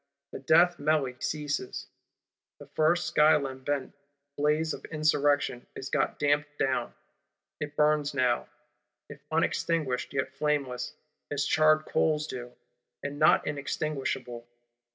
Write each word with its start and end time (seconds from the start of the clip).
The 0.31 0.39
death 0.39 0.79
melly 0.79 1.15
ceases: 1.19 1.85
the 2.57 2.65
first 2.65 3.05
sky 3.05 3.35
lambent 3.37 3.93
blaze 4.35 4.73
of 4.73 4.83
Insurrection 4.85 5.67
is 5.75 5.89
got 5.91 6.17
damped 6.17 6.57
down; 6.57 6.95
it 7.59 7.75
burns 7.75 8.15
now, 8.15 8.47
if 9.09 9.21
unextinguished, 9.31 10.11
yet 10.11 10.33
flameless, 10.33 10.95
as 11.29 11.45
charred 11.45 11.85
coals 11.85 12.25
do, 12.25 12.51
and 13.03 13.19
not 13.19 13.45
inextinguishable. 13.45 14.47